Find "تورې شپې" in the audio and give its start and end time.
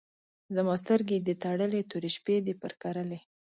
1.89-2.35